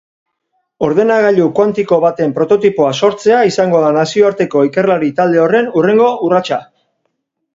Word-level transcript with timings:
Ordenagailu 0.85 1.43
kuantiko 1.59 1.99
baten 2.05 2.31
prototipoa 2.37 2.89
sortzea 3.03 3.43
izango 3.51 3.83
da 3.85 3.93
nazioarteko 3.99 4.63
ikerlari 4.69 5.11
talde 5.19 5.43
horren 5.43 5.71
hurrengo 5.75 6.11
urratsa. 6.29 6.59